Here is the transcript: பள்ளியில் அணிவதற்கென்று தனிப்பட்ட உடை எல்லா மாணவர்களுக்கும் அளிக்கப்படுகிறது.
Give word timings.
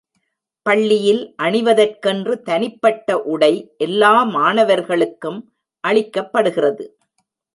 பள்ளியில் 0.65 1.19
அணிவதற்கென்று 1.43 2.33
தனிப்பட்ட 2.41 3.17
உடை 3.33 3.51
எல்லா 3.77 4.13
மாணவர்களுக்கும் 4.37 5.39
அளிக்கப்படுகிறது. 5.83 6.85